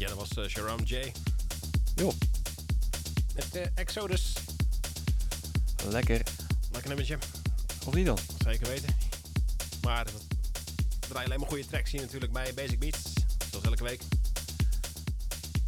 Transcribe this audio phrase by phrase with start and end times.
[0.00, 1.12] Ja, dat was eh, Sharam J.
[1.94, 2.12] Joh,
[3.34, 4.32] Met eh, Exodus.
[5.88, 6.22] lekker.
[6.70, 7.18] Lekker nummertje.
[7.86, 8.18] Of niet dan?
[8.44, 8.96] Zeker weten.
[9.82, 10.12] Maar we
[11.08, 12.98] draaien alleen maar goede tracks hier natuurlijk bij Basic Beats.
[13.50, 14.00] Zoals elke week.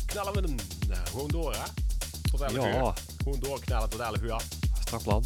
[0.07, 0.57] Knallen we hem
[0.89, 1.65] nou, gewoon door, hè?
[2.31, 2.77] Tot 11 Ja.
[2.85, 2.93] uur.
[3.23, 4.43] Gewoon doorknallen tot 11 uur.
[4.81, 5.25] Strak plan.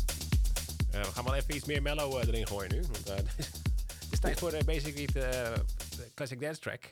[0.90, 2.80] Eh, we gaan wel even iets meer mellow erin gooien nu.
[2.80, 5.26] Want, het is tijd voor de Basic Beat
[6.14, 6.90] Classic Dance Track.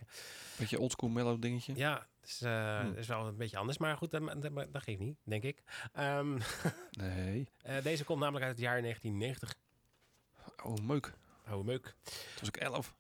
[0.65, 1.75] Beetje oldschool mellow dingetje.
[1.77, 3.79] Ja, het is, het is wel een beetje anders.
[3.79, 5.63] Maar goed, dat, dat, dat geeft niet, denk ik.
[5.93, 6.39] Ehm,
[6.91, 7.49] Nee.
[7.63, 9.55] eh, deze komt namelijk uit het jaar 1990.
[10.65, 11.13] Oh, meuk.
[11.47, 11.95] Oude meuk.
[12.03, 12.95] Toen was ik 11.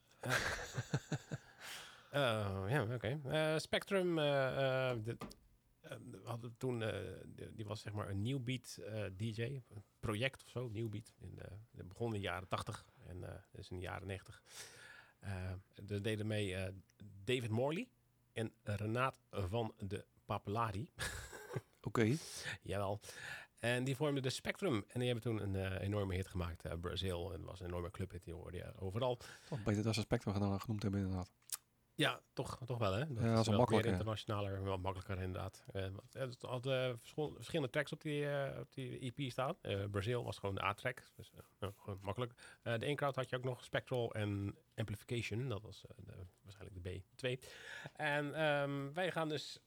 [2.10, 3.20] Eh, ja, oké.
[3.58, 5.16] Spectrum, de,
[5.80, 6.84] we hadden toen,
[7.52, 9.60] die was zeg maar een nieuw beat eh, DJ,
[10.00, 11.12] project of zo, nieuw beat.
[11.20, 14.42] In, de- begon in de jaren 80 en is in de jaren 90.
[15.24, 15.50] Eh
[15.90, 16.72] er deden mee eh,
[17.24, 17.88] David Morley
[18.32, 20.90] en Renaat van de Papelari.
[21.80, 22.16] Oké.
[22.62, 23.00] Jawel.
[23.58, 24.84] En die vormden de Spectrum.
[24.88, 26.64] En die hebben toen een eh, enorme hit gemaakt.
[26.64, 27.32] eh Brazil.
[27.32, 28.24] En dat was een enorme clubhit.
[28.24, 29.18] Die hoorde je overal.
[29.48, 31.32] Toch beter dat ze Spectrum genoemd hebben inderdaad.
[31.96, 32.98] Ja, toch, toch wel, hè?
[32.98, 33.90] Dat dat is wel makkelijker.
[33.92, 35.64] internationaler, wel makkelijker inderdaad.
[35.72, 36.62] Eh, het had
[36.96, 39.56] verschil- verschillende tracks op die, eh, op die EP staan.
[39.60, 42.32] Eh, Brazil was gewoon de A-track, dus eh, gewoon makkelijk.
[42.62, 47.38] De Crowd had je ook nog Spectral en Amplification, dat was de- waarschijnlijk de B2.
[47.92, 49.58] En ehm, wij gaan dus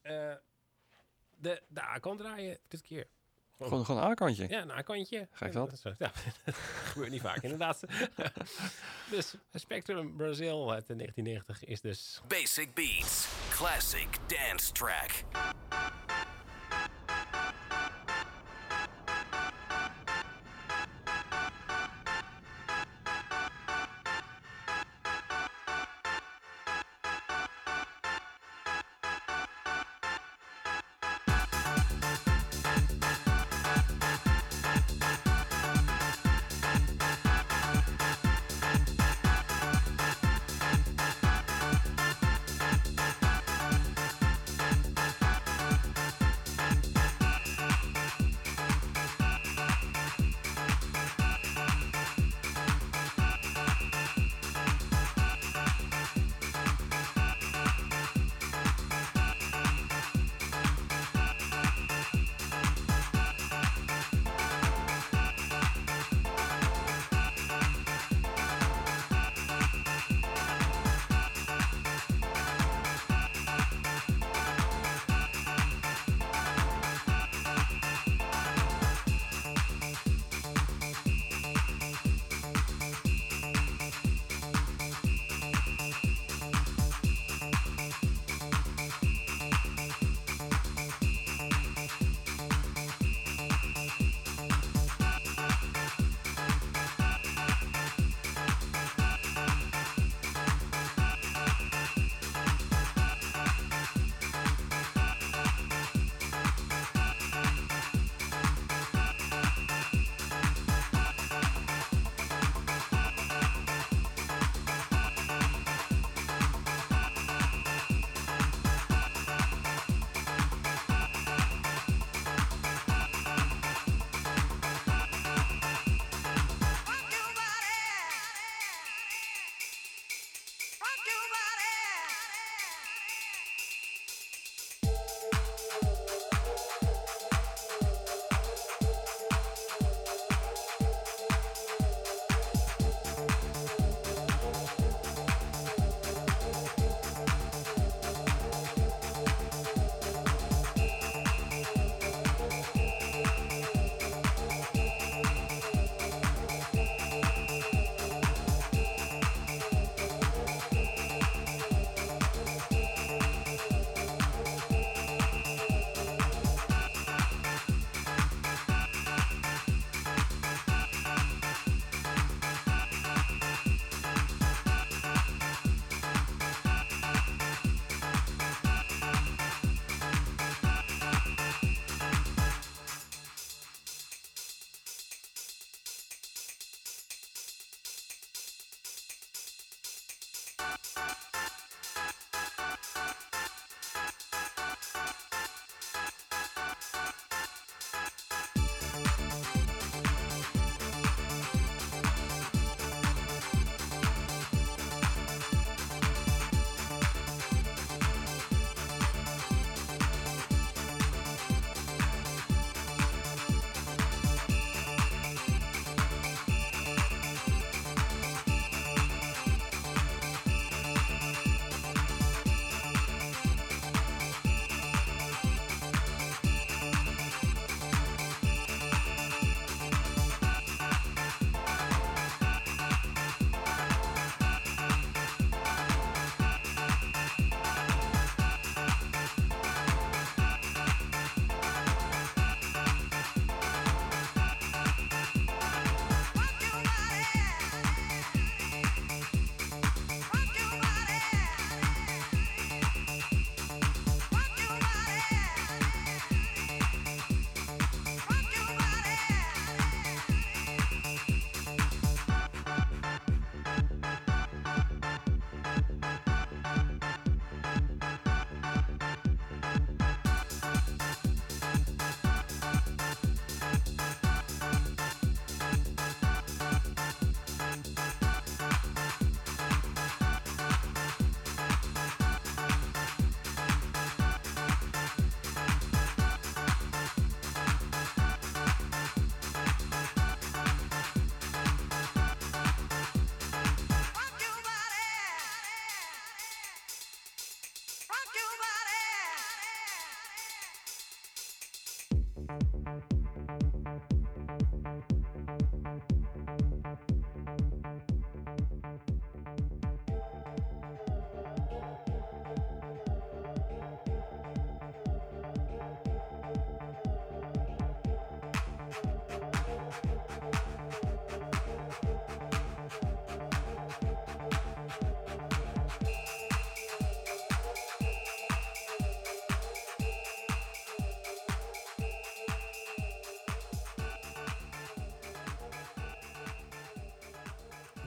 [1.37, 3.07] de, de A-kant draaien dit keer.
[3.57, 4.47] Gewoon, gewoon een A-kantje.
[4.49, 5.27] Ja, een A-kantje.
[5.31, 5.81] Gek Ja, dat.
[5.83, 6.11] Ja,
[6.45, 7.83] dat gebeurt niet vaak inderdaad.
[9.11, 13.27] dus Spectrum Brazil uit de 1990 is dus Basic Beats.
[13.49, 15.56] Classic Dance Track.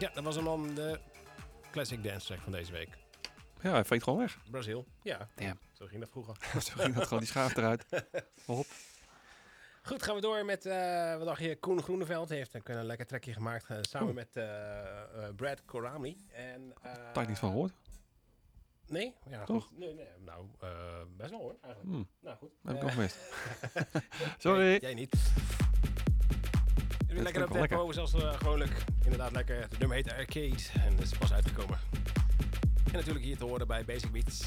[0.00, 1.00] Ja, dat was hem dan de
[1.70, 2.98] classic dance track van deze week.
[3.60, 4.38] Ja, hij veegt gewoon weg.
[4.50, 4.86] Brazil.
[5.02, 5.58] Ja, Damn.
[5.72, 6.36] zo ging dat vroeger.
[6.62, 7.84] Zo ging dat gewoon, die schaaf eruit.
[8.46, 8.66] Hop.
[9.82, 13.06] Goed, gaan we door met, eh wat dacht je, Koen Groeneveld heeft ook een lekker
[13.06, 14.16] trekje gemaakt eh, samen Oeh.
[14.16, 16.16] met eh, eh, Brad Corami.
[16.32, 17.72] En, eh, Daar ik niet van gehoord.
[18.86, 19.14] Nee?
[19.28, 19.64] Ja, Toch?
[19.66, 19.78] goed.
[19.78, 20.68] Nee, nee, nou, eh,
[21.16, 21.94] best wel hoor, eigenlijk.
[21.94, 22.50] Hm, Nou goed.
[22.64, 23.16] heb ik nog gemist.
[24.38, 24.78] Sorry.
[24.80, 25.14] Jij niet.
[27.12, 28.84] Lekker op tempo, zoals uh, gewoonlijk.
[29.04, 29.60] Inderdaad lekker.
[29.60, 31.78] Het nummer heet Arcade en is pas uitgekomen.
[32.84, 34.46] En natuurlijk hier te horen bij Basic Beats.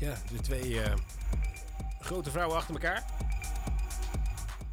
[0.00, 0.92] Ja, de twee eh,
[2.00, 3.04] grote vrouwen achter elkaar.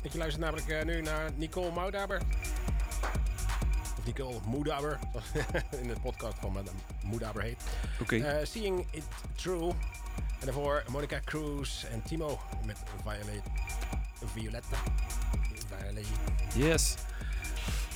[0.02, 2.22] Want je luistert namelijk eh, nu naar Nicole Moudaber.
[3.98, 5.00] Of Nicole Moedaber,
[5.82, 7.64] in de podcast van Madame Moedaber heet.
[8.02, 8.16] Oké.
[8.16, 9.04] Eh, Seeing It
[9.36, 9.70] True.
[10.40, 13.42] En daarvoor Monica Cruz en Timo met Violet.
[14.34, 14.78] Violetta.
[15.68, 16.08] Violet.
[16.56, 16.96] yes.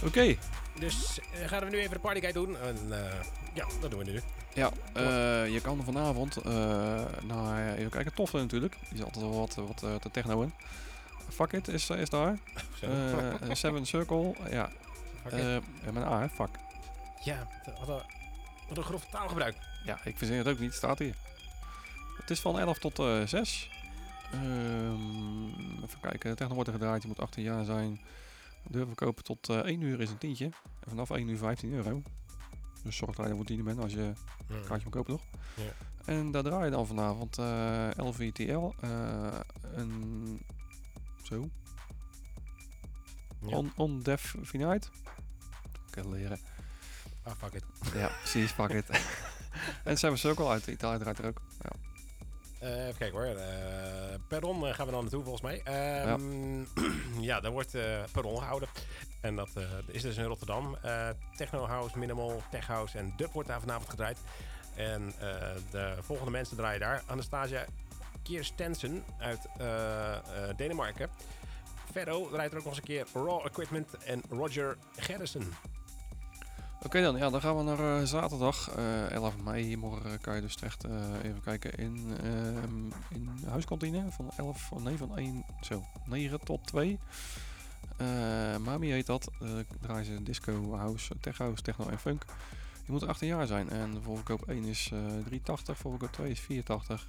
[0.03, 0.35] Oké.
[0.79, 2.57] Dus gaan we nu even de partyguide doen.
[2.57, 3.23] En eh,
[3.53, 4.21] ja, dat doen we nu.
[4.53, 6.53] Ja, eh, je kan vanavond uh,
[7.23, 8.77] naar, even kijken, Toffel natuurlijk.
[8.89, 10.53] Die is altijd wel wat, wat uh, te techno in.
[11.29, 12.37] Fuck It is, is daar.
[12.83, 14.69] Uh, Seven Circle, ja.
[15.33, 16.29] Uh, met een A, hè?
[16.29, 16.49] Fuck.
[17.23, 17.47] Ja,
[17.79, 18.03] wat een,
[18.67, 19.55] wat een grof taalgebruik.
[19.85, 21.15] Ja, ik verzin het ook niet, staat hier.
[22.17, 23.69] Het is van 11 tot uh, 6.
[24.33, 28.01] Um, even kijken, techno wordt er gedraaid, je moet 18 jaar zijn.
[28.67, 30.45] Durven kopen tot uh, 1 uur is een tientje.
[30.79, 32.01] En vanaf 1 uur 15 euro.
[32.83, 34.13] Dus zorg dat je voor 10 bent als je
[34.47, 35.23] een kaartje moet kopen, toch?
[35.55, 35.71] Ja.
[36.05, 38.71] En daar draai je dan vanavond uh, LVTL.
[38.83, 39.39] Uh,
[39.73, 40.41] een...
[41.23, 41.49] Zo.
[43.41, 43.57] Ja.
[43.57, 44.87] On, on Def Finite.
[45.89, 46.39] Kan leren.
[47.23, 47.63] Ah, fuck it.
[47.93, 48.85] Ja, precies, fuck it.
[49.83, 51.41] en Seven Circle uit Italië draait er ook.
[51.61, 51.90] Ja.
[52.63, 53.35] Uh, even kijken hoor.
[53.35, 53.43] Uh,
[54.27, 55.61] Perron uh, gaan we dan naartoe volgens mij.
[56.03, 56.91] Um, ja.
[57.35, 57.71] ja, daar wordt
[58.11, 58.69] Perron gehouden.
[59.21, 59.49] En dat
[59.87, 60.77] is dus in Rotterdam.
[61.35, 64.17] Techno House, Minimal, Tech House en Dub wordt daar vanavond gedraaid.
[64.75, 65.13] En
[65.71, 67.03] de volgende mensen draaien daar.
[67.05, 67.65] Anastasia
[68.23, 69.47] Kirstensen uit
[70.55, 71.09] Denemarken.
[71.91, 75.53] Ferro draait er ook nog eens een keer Raw Equipment en Roger Gerrison.
[76.83, 79.77] Oké okay dan, ja, dan gaan we naar uh, zaterdag uh, 11 mei.
[79.77, 80.91] Morgen kan je dus terecht uh,
[81.23, 82.17] even kijken in,
[83.09, 86.99] in de huiskantine van 11, van, nee, van 1, zo, 9 tot 2.
[88.63, 89.31] Mami heet dat.
[89.81, 92.23] draaien ze disco, house, tech house, techno en funk.
[92.85, 94.91] Je moet 18 jaar zijn en de voorverkoop 1 is
[95.23, 97.07] 380, voorverkoop 2 is 480.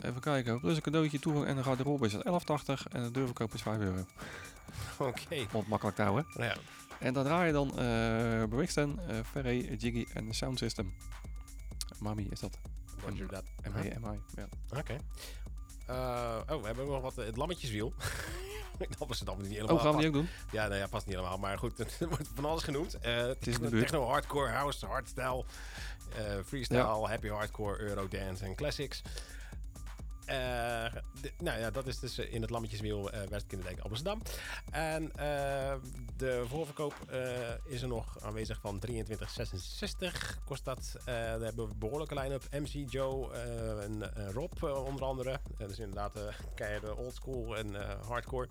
[0.00, 3.54] Even kijken, plus een cadeautje, toegang en de garderobe is het 1180 en de deurverkoop
[3.54, 4.04] is 5 euro.
[4.98, 5.22] Oké.
[5.24, 5.46] Okay.
[5.52, 6.26] Om het makkelijk te houden.
[6.36, 6.56] Ja.
[7.00, 10.94] En dan draai je dan uh, Brixton, uh, Ferry, Jiggy en Sound System.
[11.98, 12.58] Mami is dat.
[13.06, 13.44] Roger dat.
[13.74, 14.48] MI, MI, ja.
[14.78, 14.96] Oké.
[15.90, 17.92] Uh, oh, we hebben nog wat, het lammetjeswiel.
[18.98, 19.76] dat was het allemaal niet helemaal.
[19.76, 20.28] Oh, gaan we die ook doen?
[20.50, 21.38] Ja, nou ja, past niet helemaal.
[21.38, 22.96] Maar goed, er wordt van alles genoemd.
[23.00, 23.56] het is.
[23.58, 25.44] Techno, hardcore, house, hardstyle,
[26.44, 27.08] freestyle, ja.
[27.08, 29.02] happy hardcore, eurodance en classics.
[30.28, 30.34] Uh,
[31.20, 34.22] de, nou ja, dat is dus in het Lammetjeswiel uh, Westkinderdijk Amsterdam.
[34.70, 35.74] En uh,
[36.16, 36.94] de voorverkoop
[37.64, 38.94] is er nog aanwezig van 23,66
[40.44, 40.96] kost dat.
[41.04, 42.42] we hebben een behoorlijke line-up.
[42.50, 43.32] MC Joe
[43.82, 45.40] en Rob onder andere.
[45.58, 46.12] dus inderdaad
[46.54, 47.74] keiharde oldschool en
[48.06, 48.48] hardcore.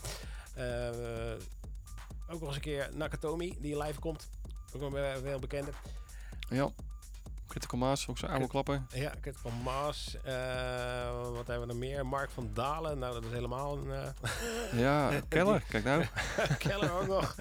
[2.27, 4.29] ook nog eens een keer Nakatomi die live komt.
[4.75, 5.71] Ook een heel bekende.
[6.49, 6.71] Ja.
[7.55, 8.87] Critical Maas, ook zo'n oude klappen.
[8.93, 10.17] Ja, Critical Maas.
[10.25, 10.31] Uh,
[11.31, 12.05] wat hebben we er meer?
[12.05, 12.99] Mark van Dalen.
[12.99, 13.87] Nou, dat is helemaal een...
[13.87, 15.63] Uh, ja, Keller.
[15.69, 16.05] Kijk nou.
[16.57, 17.35] Keller ook nog.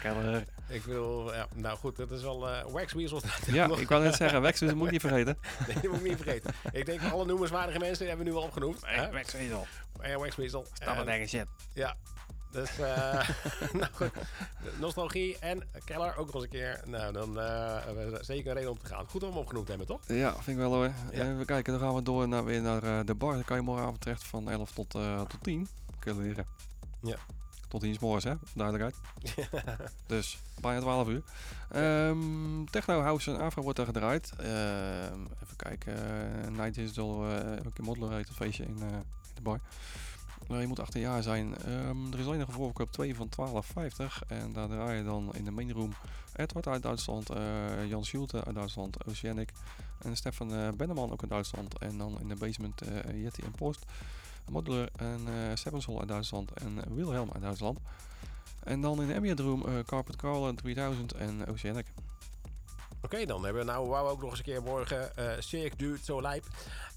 [0.00, 0.44] Keller.
[0.68, 3.24] Ik wil, ja, nou goed, dat is wel uh, Wax Weasels.
[3.46, 5.38] Ja, ik wou net zeggen, Wax Weasel moet je niet vergeten.
[5.66, 6.54] nee, die moet ik niet vergeten.
[6.72, 8.78] Ik denk alle noemenswaardige mensen hebben we nu al opgenoemd.
[8.84, 9.66] Hey, Wax Weasel.
[10.02, 10.66] Ja, Wax Weasel.
[10.72, 11.46] Stap het shit.
[11.74, 11.96] Ja,
[12.52, 13.28] dus uh,
[13.80, 14.10] nou goed,
[14.78, 16.80] nostalgie en Keller ook nog eens een keer.
[16.86, 19.06] Nou, dan uh, hebben we zeker een reden om te gaan.
[19.08, 20.00] Goed om hem opgenoemd hebben, toch?
[20.06, 20.92] Ja, vind ik wel hoor.
[21.12, 21.32] Ja.
[21.32, 23.32] Even kijken, dan gaan we door naar, weer naar uh, de bar.
[23.32, 25.68] Dan kan je morgenavond terecht van 11 tot, tot 10.
[25.98, 26.46] Kun je leren.
[27.02, 27.16] Ja.
[27.68, 28.34] Tot 10 is morgens, hè?
[28.54, 28.96] Duidelijkheid.
[30.06, 31.22] dus bijna 12 uur.
[31.76, 34.32] Um, Techno House en Afro wordt er gedraaid.
[34.40, 34.46] Uh,
[35.42, 35.94] even kijken.
[36.52, 39.60] Night Digital, uh, een keer modder heet het feestje in, in de bar.
[40.50, 41.54] Uh, je moet 18 jaar zijn.
[41.68, 44.26] Um, er is alleen een voorverkoop 2 van 12,50.
[44.26, 45.92] En daar draai je dan in de mainroom
[46.36, 49.52] Edward uit Duitsland, uh, Jan Schulte uit Duitsland, Oceanic
[49.98, 51.78] en Stefan uh, Benneman ook uit Duitsland.
[51.78, 52.82] En dan in de basement
[53.14, 53.84] Yeti en Post,
[54.50, 55.20] Modular en
[55.58, 57.78] Sevensol uit Duitsland en Wilhelm uit Duitsland.
[58.64, 61.86] En dan in de ambient room Carpet Crawler 3000 en Oceanic.
[63.04, 65.98] Oké, dan hebben we nou wou ook nog eens een keer morgen uh, Cirque du
[66.02, 66.40] Soleil.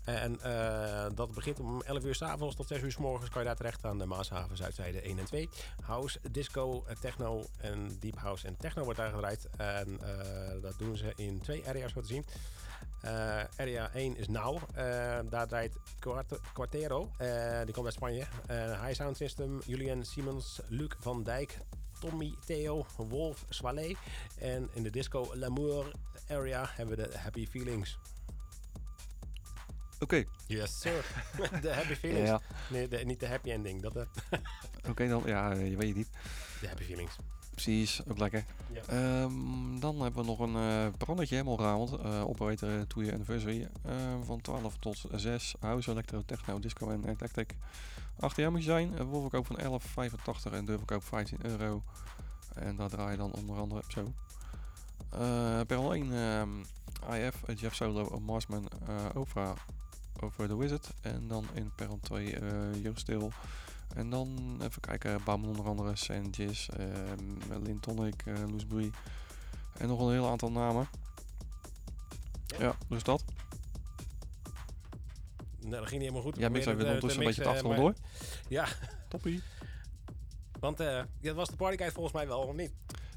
[0.05, 3.29] En uh, dat begint om 11 uur s avonds tot 6 uur s morgens.
[3.29, 5.49] Kan je daar terecht aan de Maashaven Zuidzijde 1 en 2.
[5.81, 9.47] House, disco, techno en deep house en techno wordt daar gedraaid.
[9.57, 12.25] En uh, dat doen ze in twee areas zo te zien.
[13.57, 14.59] Area 1 is Now.
[15.29, 15.75] daar draait
[16.53, 17.11] Quartero.
[17.65, 18.25] die komt uit Spanje.
[18.47, 21.57] High Sound System, Julian Simons, Luc van Dijk,
[21.99, 23.97] Tommy, Theo, Wolf, Soilet.
[24.39, 25.91] En in de disco L'amour
[26.29, 27.97] area hebben we de Happy Feelings.
[30.05, 30.23] Oké.
[30.47, 31.05] Yes, sir.
[31.61, 32.29] de Happy Feelings.
[32.29, 32.41] Ja.
[32.69, 33.81] Nee, de, niet de Happy Ending.
[33.81, 34.01] Dat, uh.
[34.79, 36.09] Oké okay, dan, ja, je weet het niet.
[36.61, 37.15] De Happy Feelings.
[37.51, 38.45] Precies, ook lekker.
[38.73, 38.81] Ja.
[38.87, 41.99] Ehm, dan hebben we nog een eh brandetje helemaal gehaald.
[41.99, 43.67] eh operator to your anniversary.
[43.81, 43.93] eh,
[44.23, 45.55] van 12 tot 6.
[45.59, 47.55] House, Electro, Techno, Disco en Eclectic.
[48.19, 48.99] 8 jaar moet je zijn.
[48.99, 51.83] Een voorverkoop van 11,85 en deurverkoop 15 euro.
[52.53, 54.13] En daar draai je dan onder andere op zo.
[55.09, 56.49] Eh per 1 ehm,
[57.11, 59.55] IF, eh, Jeff Solo, eh, Marsman, eh Oprah
[60.25, 60.89] over The Wizard.
[61.01, 63.31] En dan in perron 2 eh Jeugdstil.
[63.95, 68.91] En dan even kijken, Bouwman onder andere, Sandjes, um, Lintonic, uh, Loosbury.
[69.77, 70.87] En nog een heel aantal namen.
[72.59, 72.75] Ja.
[72.89, 73.23] Dus dat.
[75.59, 76.35] Nou, dat ging niet helemaal goed.
[76.37, 78.03] Ja, mix de- ondertussen de een beetje het eh, achtergrond maar-
[78.41, 78.49] door.
[78.49, 78.67] Ja,
[79.09, 79.41] Toppie.
[80.59, 82.71] want eh dat was de partyguide volgens mij wel, of niet?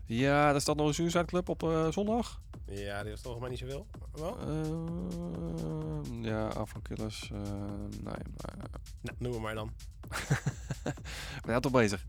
[0.04, 2.40] Ja, er staat nog een Suicide Club op eh, zondag.
[2.70, 3.86] Ja, die was volgens mij niet zoveel.
[4.12, 4.38] Wel?
[4.40, 7.30] Eh, ja, Afro-Killers.
[7.32, 7.40] eh,
[7.90, 8.56] nee, maar...
[9.00, 9.72] Nou, noem hem maar dan.
[11.44, 12.04] Ben net al bezig.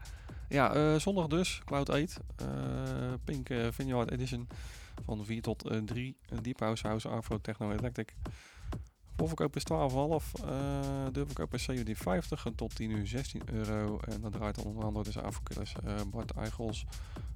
[0.49, 2.19] Ja, eh, zondag dus, Cloud 8.
[2.35, 4.47] eh, Pink Vineyard Edition.
[5.05, 6.17] Van 4 tot eh 3.
[6.41, 8.13] Deep House House Afro Techno Electric.
[9.19, 10.43] Voorverkoop is 12,5.
[10.45, 12.43] eh deurverkoop is 17,50.
[12.43, 13.99] En tot 10 uur 16 euro.
[13.99, 15.73] En dat draait onder andere dus Afro-Killers.
[15.85, 16.85] eh Bart Eichels.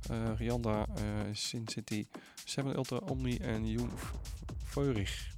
[0.09, 0.85] eh Rianda.
[0.95, 2.05] eh Sin City.
[2.45, 3.91] Seven Ultra Omni en Jung
[4.63, 5.31] Feurig.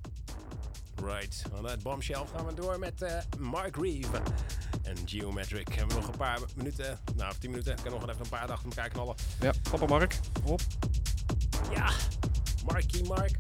[1.04, 1.46] Right.
[1.52, 4.22] Vanuit Bombshell gaan we door met Mark Reeve.
[4.84, 7.72] En Geometric hebben we nog een paar minuten, nou tien minuten.
[7.78, 9.16] Ik kan nog even een paar achter elkaar knallen.
[9.40, 10.20] Ja, papa Mark.
[10.44, 10.62] Op.
[11.74, 11.92] Ja,
[12.66, 13.36] Marky Mark.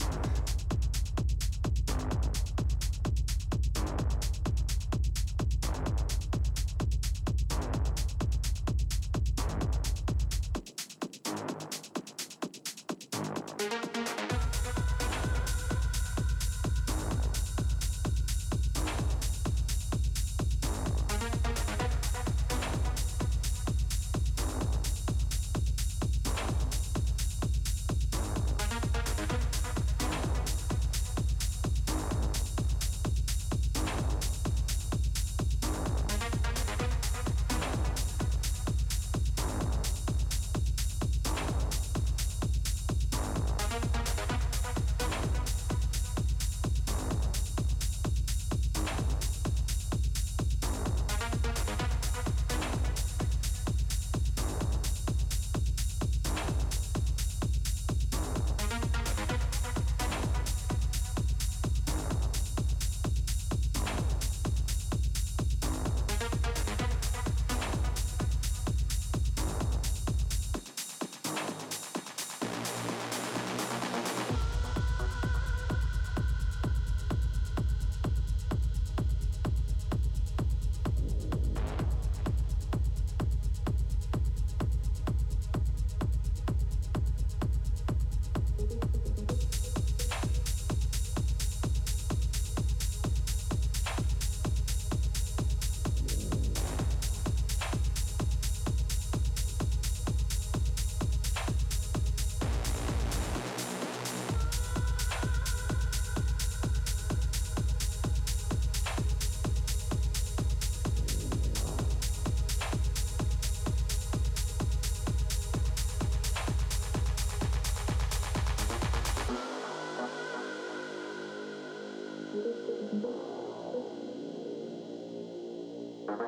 [126.08, 126.20] Thank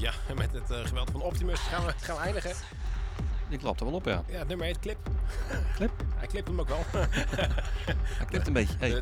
[0.00, 2.52] Ja, met het eh, geweld van Optimus gaan we, gaan we eindigen.
[3.48, 4.22] Die klapt er wel op, ja.
[4.26, 4.98] Ja, het nummer heet Clip.
[5.74, 5.90] Clip?
[6.18, 6.84] Hij klipt hem ook wel.
[6.90, 8.76] Hij klipt een beetje.
[8.76, 8.90] De, Hey.
[8.90, 9.00] de,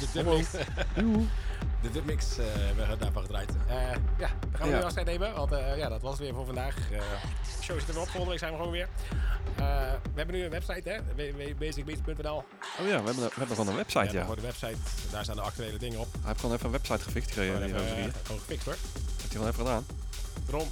[0.00, 0.50] de dubmix,
[1.82, 3.50] de dubmix eh, hebben we daarvan gedraaid.
[3.68, 3.74] Eh,
[4.18, 4.78] ja, dan gaan we Ja.
[4.78, 5.34] nu afscheid nemen.
[5.34, 6.74] Want ja, dat was het weer voor vandaag.
[6.74, 7.00] De
[7.62, 8.08] show zit er weer op.
[8.08, 8.88] Volgende week zijn we gewoon weer.
[9.56, 9.62] We
[10.14, 10.98] hebben nu een website, hè?
[11.14, 12.36] www.basicbeats.nl.
[12.36, 12.44] Oh
[12.76, 14.76] ja, we hebben, we hebben gewoon een website, Ja, de website.
[15.10, 16.08] Daar staan de actuele dingen op.
[16.12, 17.54] Hij heeft gewoon even een website gefixt gekregen.
[17.68, 18.74] Gewoon even, gewoon gefixt hoor.
[18.74, 19.86] Heeft hij gewoon even gedaan.
[20.46, 20.68] Daarom.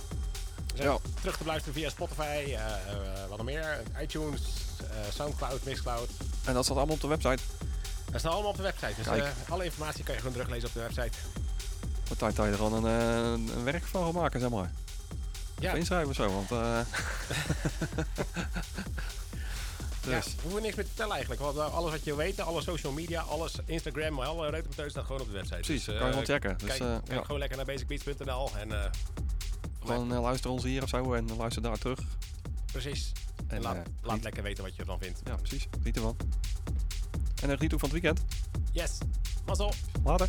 [0.66, 0.98] We zijn Ja.
[1.20, 4.40] terug te beluisteren via Spotify, eh, eh, wat nog meer, iTunes,
[4.80, 6.08] eh, Soundcloud, Mixcloud.
[6.44, 7.42] En dat staat allemaal op de website.
[8.10, 8.94] Dat staat allemaal op de website.
[8.96, 9.06] Dus
[9.48, 11.18] alle informatie kan je gewoon teruglezen op de website.
[12.08, 14.70] Wat tijd dat je er gewoon een, een werk van gaat maken, zeg maar.
[15.58, 15.70] Ja.
[15.72, 16.50] Of inschrijven of zo, want...
[16.50, 16.78] eh
[20.06, 21.40] Ja, dus, we hoeven niks meer te vertellen eigenlijk.
[21.42, 25.26] Want alles wat je weet, alle social media, alles, Instagram, alle reutemeteus staat gewoon op
[25.26, 25.56] de website.
[25.60, 26.58] precies, Dus, kan je gewoon checken.
[26.58, 28.90] Dus Kijk, kijk ja, gewoon lekker naar basicbeats.nl en
[29.84, 32.00] gewoon eh, luister ons hier of zo en luister daar terug.
[32.72, 33.12] precies.
[33.46, 35.20] En, En, laat, eh, laat lekker weten wat je ervan vindt.
[35.24, 35.66] Ja, precies.
[35.78, 36.16] Geniet ervan.
[37.42, 38.24] En eh, geniet ook van het weekend.
[38.72, 38.98] Yes,
[39.46, 39.72] mazzel!
[40.04, 40.28] Later.